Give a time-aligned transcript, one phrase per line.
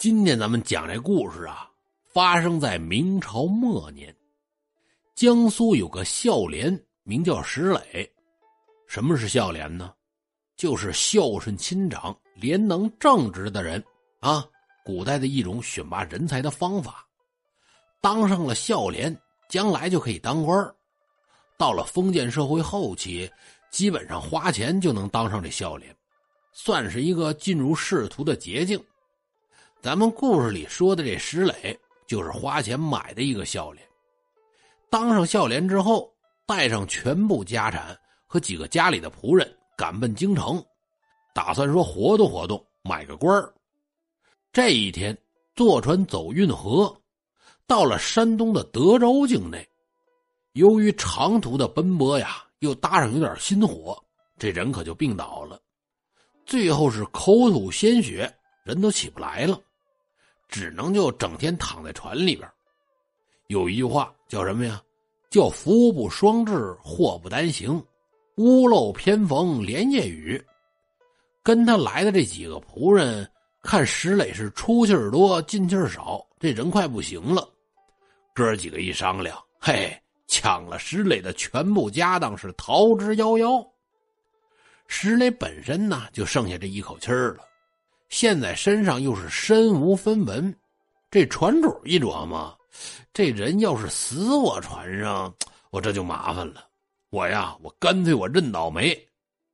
[0.00, 1.68] 今天咱们讲这故事啊，
[2.06, 4.16] 发生在明朝末年，
[5.14, 8.10] 江苏有个孝廉，名叫石磊。
[8.86, 9.92] 什么是孝廉呢？
[10.56, 13.84] 就是孝顺亲长、廉能正直的人
[14.20, 14.42] 啊。
[14.86, 17.06] 古代的一种选拔人才的方法。
[18.00, 19.14] 当上了孝廉，
[19.50, 20.74] 将来就可以当官
[21.58, 23.30] 到了封建社会后期，
[23.70, 25.94] 基本上花钱就能当上这孝廉，
[26.52, 28.82] 算是一个进入仕途的捷径。
[29.82, 33.82] 咱们故事里说的这石磊，就是花钱买的一个孝廉。
[34.90, 36.12] 当上孝廉之后，
[36.44, 40.62] 带上全部家产和几个家里的仆人，赶奔京城，
[41.32, 43.42] 打算说活动活动，买个官
[44.52, 45.16] 这一天，
[45.54, 46.94] 坐船走运河，
[47.66, 49.66] 到了山东的德州境内。
[50.52, 53.98] 由于长途的奔波呀，又搭上有点心火，
[54.36, 55.58] 这人可就病倒了，
[56.44, 58.30] 最后是口吐鲜血，
[58.62, 59.58] 人都起不来了。
[60.50, 62.48] 只能就整天躺在船里边。
[63.46, 64.82] 有一句话叫什么呀？
[65.30, 67.80] 叫“福不双至，祸不单行，
[68.36, 70.42] 屋漏偏逢连夜雨”。
[71.42, 73.28] 跟他来的这几个仆人
[73.62, 77.48] 看石磊是出气儿多，进气儿少，这人快不行了。
[78.34, 83.64] 哥几个一商量，嘿，抢了石磊的全部家当，是逃之夭夭。
[84.88, 87.44] 石磊本身呢，就剩下这一口气儿了。
[88.10, 90.54] 现在身上又是身无分文，
[91.12, 92.52] 这船主一琢磨，
[93.12, 95.32] 这人要是死我船上，
[95.70, 96.66] 我这就麻烦了。
[97.10, 98.98] 我呀，我干脆我认倒霉，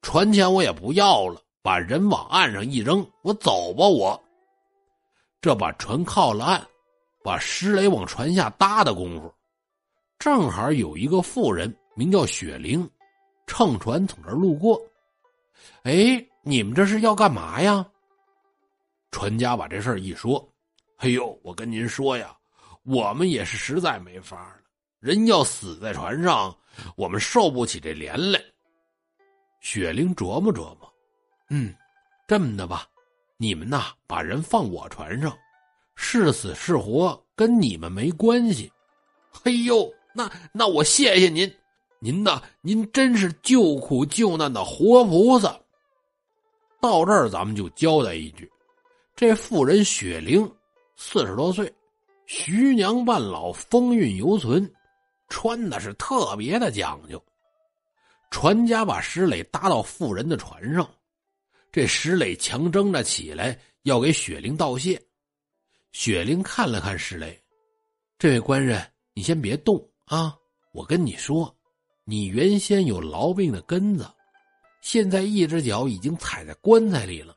[0.00, 3.86] 船钱我也不要了，把人往岸上一扔，我走吧。
[3.86, 4.20] 我
[5.42, 6.66] 这把船靠了岸，
[7.22, 9.32] 把石雷往船下搭的功夫，
[10.18, 12.88] 正好有一个妇人名叫雪玲，
[13.46, 14.80] 乘船从这路过。
[15.82, 17.86] 哎，你们这是要干嘛呀？
[19.10, 20.46] 船家把这事儿一说，
[20.98, 22.36] 哎呦，我跟您说呀，
[22.84, 24.60] 我们也是实在没法了。
[25.00, 26.56] 人要死在船上，
[26.96, 28.42] 我们受不起这连累。
[29.60, 30.92] 雪玲琢磨琢磨，
[31.50, 31.74] 嗯，
[32.26, 32.86] 这么的吧，
[33.36, 35.36] 你们呐，把人放我船上，
[35.94, 38.70] 是死是活跟你们没关系。
[39.30, 41.52] 嘿呦，那那我谢谢您，
[41.98, 45.58] 您呐，您真是救苦救难的活菩萨。
[46.80, 48.50] 到这儿，咱们就交代一句。
[49.16, 50.46] 这妇人雪玲，
[50.94, 51.72] 四十多岁，
[52.26, 54.70] 徐娘半老，风韵犹存，
[55.30, 57.20] 穿的是特别的讲究。
[58.30, 60.86] 船家把石磊搭到妇人的船上，
[61.72, 65.02] 这石磊强挣着起来，要给雪玲道谢。
[65.92, 67.42] 雪玲看了看石磊，
[68.18, 70.36] 这位官人，你先别动啊！
[70.72, 71.56] 我跟你说，
[72.04, 74.06] 你原先有痨病的根子，
[74.82, 77.34] 现在一只脚已经踩在棺材里了。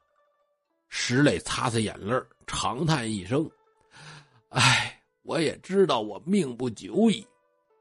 [0.90, 2.14] 石磊擦擦眼泪
[2.46, 3.50] 长叹一声
[4.50, 7.26] ：“哎，我也知道我命不久矣，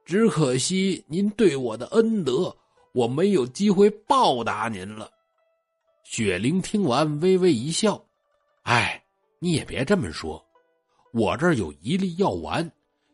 [0.04, 2.54] 只可惜您对我的恩德，
[2.92, 5.10] 我没有机会报答您了。”
[6.04, 8.02] 雪玲听完微微一笑
[8.64, 9.02] ：“哎，
[9.38, 10.42] 你也别这么说，
[11.12, 12.70] 我这儿有一粒药丸，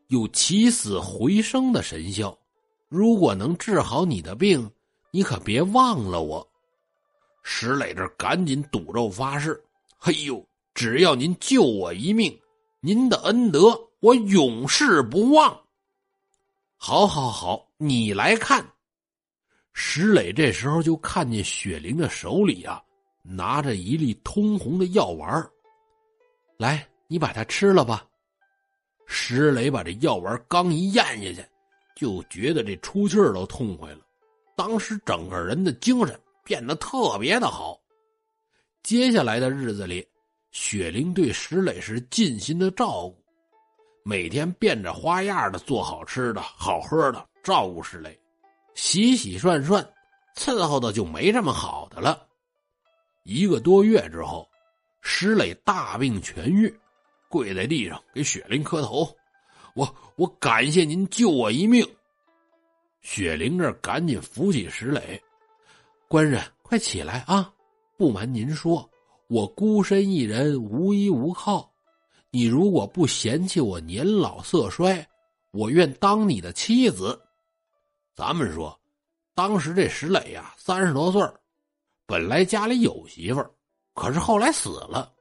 [0.08, 2.36] 有起死回生的神效，
[2.88, 4.68] 如果能治好你的病，
[5.12, 6.46] 你可别忘了我。”
[7.42, 9.62] 石磊这赶紧赌咒发誓。
[10.04, 10.46] 哎呦！
[10.74, 12.38] 只要您救我一命，
[12.80, 15.58] 您的恩德我永世不忘。
[16.76, 18.62] 好，好，好，你来看。
[19.72, 22.82] 石磊这时候就看见雪玲的手里啊，
[23.22, 25.42] 拿着一粒通红的药丸
[26.58, 28.06] 来，你把它吃了吧。
[29.06, 31.48] 石磊把这药丸刚一咽下去，
[31.96, 34.00] 就觉得这出气儿都痛快了，
[34.54, 37.80] 当时整个人的精神变得特别的好。
[38.84, 40.06] 接下来的日子里，
[40.50, 43.16] 雪玲对石磊是尽心的照顾，
[44.04, 48.20] 每天变着花样的做好吃的好喝的照顾石磊，
[48.74, 49.82] 洗洗涮涮，
[50.36, 52.26] 伺候的就没这么好的了。
[53.22, 54.46] 一个多月之后，
[55.00, 56.70] 石磊大病痊愈，
[57.30, 59.16] 跪在地上给雪玲磕头
[59.74, 61.82] ：“我我感谢您救我一命。”
[63.00, 65.18] 雪玲这赶紧扶起石磊
[66.06, 67.50] ：“官人，快起来啊！”
[67.96, 68.88] 不瞒您说，
[69.28, 71.72] 我孤身一人，无依无靠。
[72.30, 75.06] 你如果不嫌弃我年老色衰，
[75.52, 77.20] 我愿当你的妻子。
[78.14, 78.76] 咱们说，
[79.34, 81.22] 当时这石磊呀，三十多岁
[82.06, 83.50] 本来家里有媳妇儿，
[83.94, 85.12] 可是后来死了。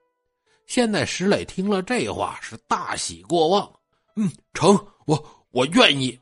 [0.66, 3.72] 现在石磊听了这话，是大喜过望。
[4.16, 4.76] 嗯，成，
[5.06, 6.20] 我我愿意。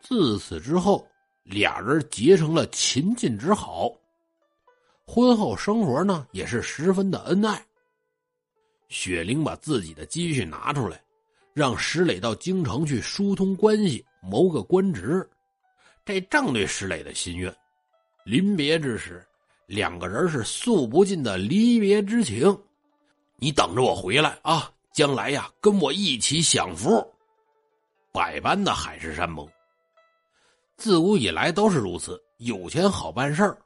[0.00, 1.06] 自此之后，
[1.42, 3.92] 俩人结成了秦晋之好。
[5.06, 7.64] 婚后生活呢，也是十分的恩爱。
[8.88, 11.00] 雪玲把自己的积蓄拿出来，
[11.54, 15.28] 让石磊到京城去疏通关系，谋个官职。
[16.04, 17.54] 这正对石磊的心愿。
[18.24, 19.24] 临别之时，
[19.66, 22.56] 两个人是诉不尽的离别之情。
[23.36, 24.70] 你等着我回来啊！
[24.92, 26.90] 将来呀，跟我一起享福。
[28.12, 29.48] 百般的海誓山盟，
[30.76, 32.20] 自古以来都是如此。
[32.38, 33.58] 有钱好办事儿。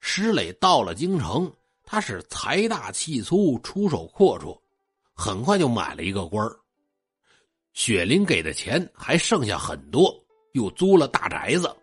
[0.00, 1.52] 石磊到了京城，
[1.84, 4.58] 他是财大气粗，出手阔绰，
[5.14, 6.56] 很快就买了一个官儿。
[7.72, 10.12] 雪玲给的钱还剩下很多，
[10.52, 11.74] 又租了大宅子。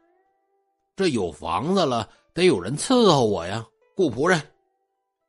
[0.96, 3.66] 这有房子了，得有人伺候我呀，
[3.96, 4.42] 雇仆人。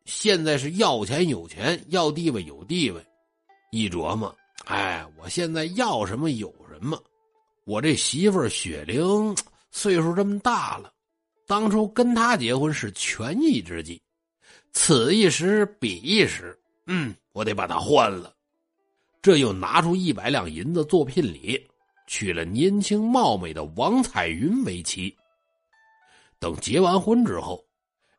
[0.05, 3.07] 现在是要钱有钱，要地位有地位。
[3.71, 6.99] 一琢磨，哎，我现在要什么有什么。
[7.65, 9.37] 我这媳妇雪玲
[9.71, 10.91] 岁数这么大了。
[11.49, 13.99] 当初跟他结婚是权宜之计，
[14.73, 16.57] 此一时彼一时，
[16.87, 18.35] 嗯，我得把他换了。
[19.23, 21.59] 这又拿出一百两银子做聘礼，
[22.07, 25.17] 娶了年轻貌美的王彩云为妻。
[26.39, 27.65] 等结完婚之后，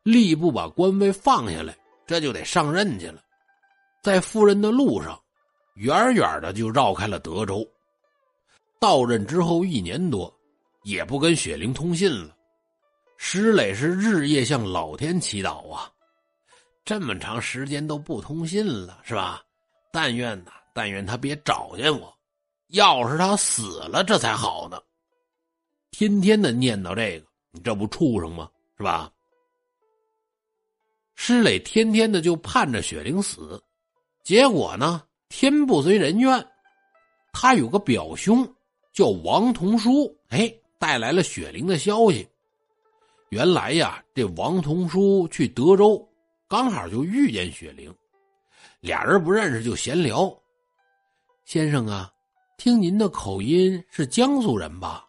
[0.02, 1.78] 吏部把官位放下来，
[2.08, 3.22] 这就得上任去了。
[4.02, 5.16] 在赴任的路上，
[5.74, 7.64] 远远的就绕开了德州。
[8.80, 10.36] 到任之后一年多，
[10.82, 12.36] 也不跟雪玲通信了。
[13.22, 15.92] 石磊是日夜向老天祈祷啊，
[16.86, 19.42] 这么长时间都不通信了，是吧？
[19.92, 22.12] 但愿呐，但愿他别找见我，
[22.68, 24.80] 要是他死了，这才好呢。
[25.90, 28.50] 天天的念叨这个，你这不畜生吗？
[28.78, 29.12] 是吧？
[31.14, 33.62] 石磊天天的就盼着雪玲死，
[34.24, 36.44] 结果呢，天不遂人愿，
[37.34, 38.50] 他有个表兄
[38.94, 42.26] 叫王同书，哎，带来了雪玲的消息。
[43.30, 46.04] 原来呀，这王同书去德州，
[46.48, 47.94] 刚好就遇见雪玲，
[48.80, 50.36] 俩人不认识就闲聊。
[51.44, 52.12] 先生啊，
[52.58, 55.06] 听您的口音是江苏人吧？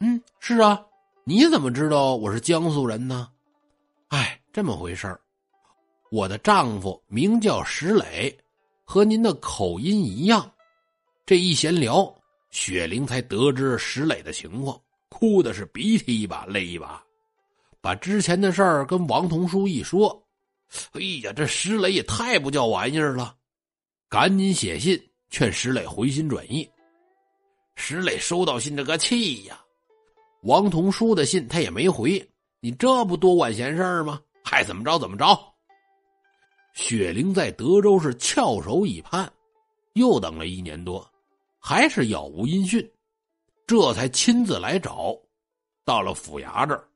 [0.00, 0.82] 嗯，是啊。
[1.24, 3.28] 你怎么知道我是江苏人呢？
[4.08, 5.20] 哎，这么回事儿。
[6.10, 8.34] 我的丈夫名叫石磊，
[8.82, 10.50] 和您的口音一样。
[11.26, 12.12] 这一闲聊，
[12.50, 14.80] 雪玲才得知石磊的情况，
[15.10, 17.04] 哭的是鼻涕一把泪一把。
[17.80, 20.26] 把之前的事儿跟王同书一说，
[20.92, 23.36] 哎呀，这石磊也太不叫玩意儿了，
[24.08, 26.68] 赶紧写信劝石磊回心转意。
[27.76, 29.58] 石磊收到信这个气呀，
[30.42, 32.28] 王同书的信他也没回，
[32.60, 34.20] 你这不多管闲事儿吗？
[34.44, 35.26] 爱怎么着怎么着。
[36.74, 39.32] 雪玲在德州是翘首以盼，
[39.94, 41.08] 又等了一年多，
[41.58, 42.86] 还是杳无音讯，
[43.66, 45.16] 这才亲自来找，
[45.84, 46.86] 到了府衙这儿。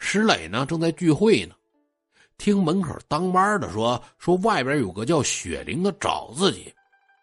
[0.00, 1.54] 石磊呢，正在聚会呢，
[2.36, 6.74] 听门口当班的说，说外边有个叫雪玲的找自己，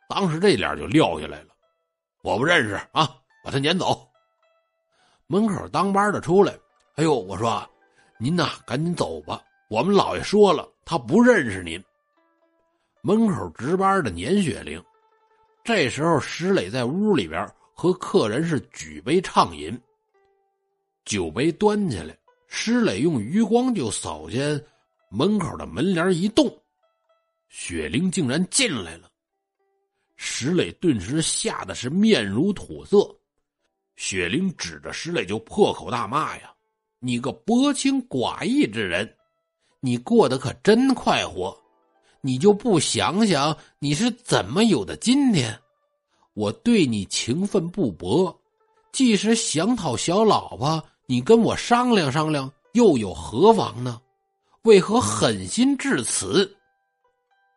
[0.07, 1.47] 当时这脸就撂下来了。
[2.21, 4.07] 我不认识啊，把他撵走。
[5.25, 6.57] 门口当班的出来，
[6.95, 7.67] 哎呦，我说，
[8.19, 11.83] 您呐，赶紧走吧，我们老爷说了，他不认识您。
[13.01, 14.81] 门口值班的撵雪玲，
[15.63, 19.77] 这时候石磊在屋里边和客人是举杯畅饮，
[21.05, 22.15] 酒杯端起来。
[22.47, 24.63] 石磊用余光就扫见
[25.09, 26.49] 门口的门帘一动，
[27.49, 29.09] 雪玲竟然进来了。
[30.15, 33.13] 石磊顿时吓得是面如土色。
[33.95, 36.53] 雪玲指着石磊就破口大骂：“呀，
[36.99, 39.13] 你个薄情寡义之人，
[39.79, 41.55] 你过得可真快活，
[42.21, 45.59] 你就不想想你是怎么有的今天？
[46.33, 48.35] 我对你情分不薄，
[48.91, 54.01] 即使想讨小老婆。”你跟我商量商量，又有何妨呢？
[54.63, 56.53] 为何狠心至此？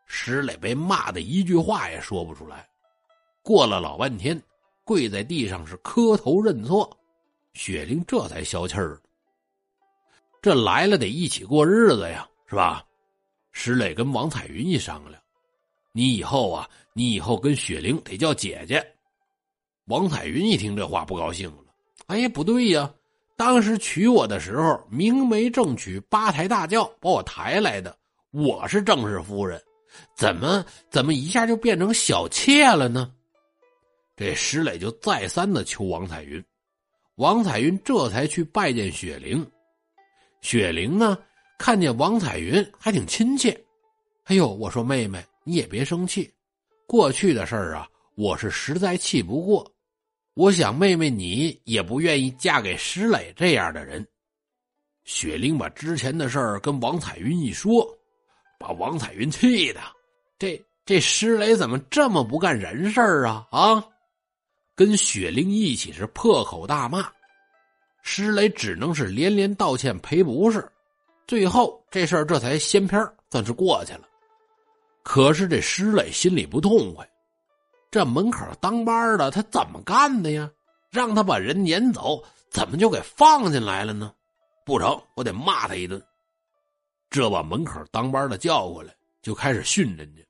[0.06, 2.68] 石磊被骂的一句话也说不出来，
[3.42, 4.40] 过了老半天，
[4.84, 6.96] 跪在地上是磕头认错。
[7.52, 9.00] 雪玲这才消气儿。
[10.40, 12.86] 这来了得一起过日子呀，是吧？
[13.50, 15.20] 石磊跟王彩云一商量，
[15.90, 18.80] 你以后啊，你以后跟雪玲得叫姐姐。
[19.86, 21.64] 王彩云一听这话不高兴了，
[22.06, 22.88] 哎呀，不对呀。
[23.40, 27.96] 当时娶我的时候，明媒正娶，八抬大轿把我抬来的，
[28.32, 29.58] 我是正式夫人，
[30.14, 33.10] 怎么怎么一下就变成小妾了呢？
[34.14, 36.44] 这石磊就再三的求王彩云，
[37.14, 39.50] 王彩云这才去拜见雪玲。
[40.42, 41.16] 雪玲呢，
[41.58, 43.58] 看见王彩云还挺亲切，
[44.24, 46.30] 哎呦，我说妹妹你也别生气，
[46.86, 49.66] 过去的事儿啊，我是实在气不过。
[50.40, 54.08] 我想，妹妹你也不愿意嫁给石磊这样的人。
[55.04, 57.86] 雪玲把之前的事儿跟王彩云一说，
[58.58, 59.82] 把王彩云气的，
[60.38, 63.46] 这这石磊怎么这么不干人事啊？
[63.50, 63.84] 啊！
[64.74, 67.12] 跟雪玲一起是破口大骂，
[68.02, 70.66] 石磊只能是连连道歉赔不是，
[71.26, 72.98] 最后这事儿这才掀篇
[73.30, 74.08] 算是过去了。
[75.02, 77.06] 可是这石磊心里不痛快，
[77.90, 80.50] 这门口当班的他怎么干的呀？
[80.90, 84.12] 让他把人撵走，怎么就给放进来了呢？
[84.64, 86.00] 不成，我得骂他一顿。
[87.08, 90.22] 这把门口当班的叫过来，就开始训人家。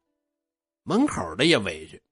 [0.82, 2.02] 门口的也委屈，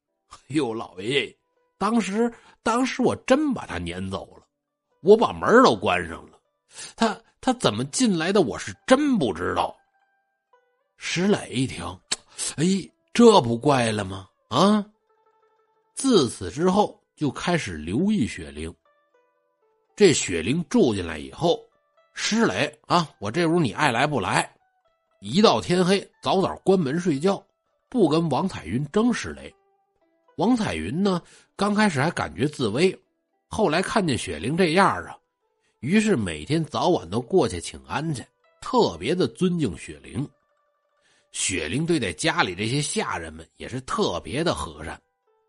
[0.48, 1.34] 哟，老爷。
[1.78, 4.46] 当时，当时我真把他撵走了，
[5.00, 6.38] 我把门都关上了，
[6.96, 9.74] 他他怎么进来的，我是真不知道。
[10.96, 11.84] 石磊一听，
[12.56, 12.64] 哎，
[13.14, 14.28] 这不怪了吗？
[14.48, 14.84] 啊！
[15.98, 18.72] 自此之后，就开始留意雪玲。
[19.96, 21.60] 这雪玲住进来以后，
[22.14, 24.48] 石磊啊，我这屋你爱来不来？
[25.18, 27.44] 一到天黑，早早关门睡觉，
[27.88, 29.52] 不跟王彩云争石磊。
[30.36, 31.20] 王彩云呢？
[31.56, 32.96] 刚开始还感觉自危，
[33.48, 35.18] 后来看见雪玲这样啊，
[35.80, 38.24] 于是每天早晚都过去请安去，
[38.60, 40.24] 特别的尊敬雪玲。
[41.32, 44.96] 雪玲对待家里这些下人们也是特别的和善，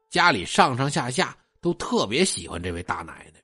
[0.10, 3.42] 家里上上下下都特别喜欢这位大奶奶。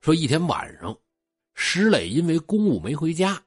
[0.00, 0.96] 说一天晚上，
[1.54, 3.40] 石磊因为公务没回家，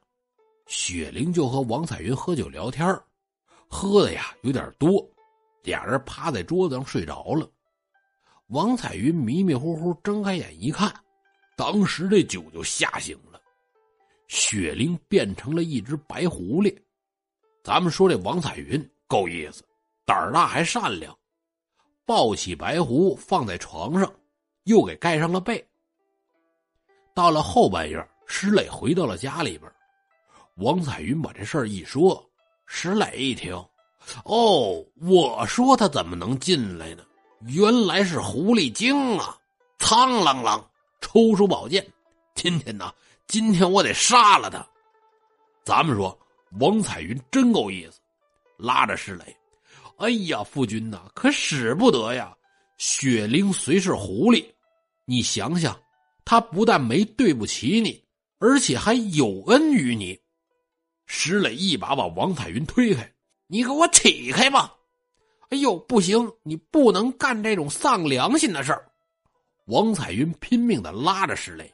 [0.66, 2.98] 雪玲就和王彩云喝酒聊天
[3.68, 5.06] 喝的呀有点多。
[5.62, 7.50] 俩人趴在桌子上睡着了，
[8.48, 10.94] 王彩云迷迷糊糊睁开眼一看，
[11.56, 13.40] 当时这酒就吓醒了，
[14.28, 16.74] 雪玲变成了一只白狐狸。
[17.62, 19.62] 咱们说这王彩云够意思，
[20.04, 21.16] 胆儿大还善良，
[22.06, 24.12] 抱起白狐放在床上，
[24.64, 25.64] 又给盖上了被。
[27.14, 29.70] 到了后半夜，石磊回到了家里边，
[30.56, 32.24] 王彩云把这事儿一说，
[32.66, 33.54] 石磊一听。
[34.24, 37.04] 哦，我说他怎么能进来呢？
[37.46, 39.38] 原来是狐狸精啊！
[39.78, 40.62] 苍啷啷，
[41.00, 41.86] 抽出宝剑，
[42.34, 42.92] 今天呢，
[43.26, 44.66] 今天我得杀了他。
[45.64, 46.18] 咱们说，
[46.60, 48.00] 王彩云真够意思，
[48.56, 49.36] 拉着石磊，
[49.98, 52.36] 哎呀，夫君呐，可使不得呀！
[52.78, 54.44] 雪灵虽是狐狸，
[55.04, 55.80] 你想想，
[56.24, 58.02] 他不但没对不起你，
[58.38, 60.18] 而且还有恩于你。
[61.06, 63.08] 石磊一把把王彩云推开。
[63.46, 64.74] 你给我起开吧！
[65.50, 68.90] 哎呦，不行，你不能干这种丧良心的事儿。
[69.66, 71.72] 王彩云拼命的拉着石磊。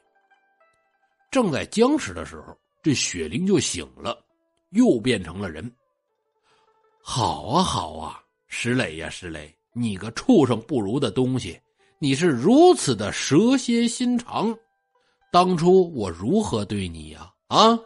[1.31, 4.23] 正在僵持的时候，这雪玲就醒了，
[4.71, 5.69] 又变成了人。
[7.01, 11.59] 好啊，好啊，石磊呀，石磊，你个畜生不如的东西，
[11.99, 14.55] 你是如此的蛇蝎心肠。
[15.31, 17.31] 当初我如何对你呀？
[17.47, 17.77] 啊，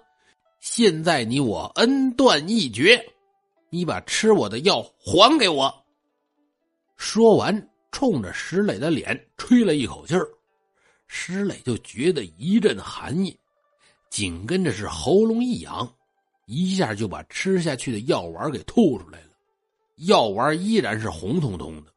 [0.60, 3.04] 现在你我恩断义绝。
[3.70, 5.86] 你把吃我的药还给我！
[6.96, 10.26] 说完，冲着石磊的脸吹了一口气儿，
[11.08, 13.38] 石磊就觉得一阵寒意，
[14.10, 15.94] 紧跟着是喉咙一痒，
[16.46, 19.30] 一下就把吃下去的药丸给吐出来了。
[20.08, 21.92] 药丸依然是红彤彤的。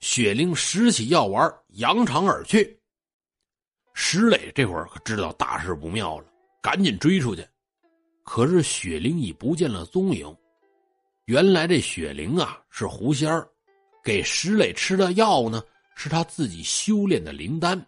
[0.00, 2.78] 雪玲拾起药丸，扬长而去。
[3.94, 6.26] 石磊这会儿可知道大事不妙了，
[6.62, 7.44] 赶紧追出去，
[8.22, 10.32] 可是雪玲已不见了踪影。
[11.24, 13.48] 原来这雪灵啊是狐仙儿，
[14.04, 15.62] 给石磊吃的药呢
[15.96, 17.84] 是他自己修炼的灵丹，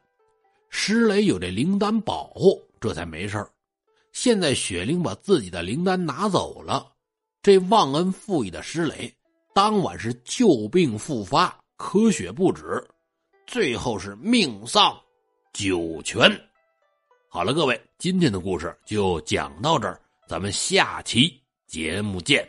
[0.68, 3.48] 石磊有这灵丹保护，这才没事儿。
[4.12, 6.92] 现在雪灵把自己的灵丹拿走了，
[7.42, 9.12] 这忘恩负义的石磊
[9.54, 12.86] 当晚是旧病复发，咳血不止，
[13.46, 14.98] 最后是命丧
[15.52, 16.30] 九泉。
[17.28, 22.48] 好了，各位，今天的故事就讲到这儿，咱们下期节目见。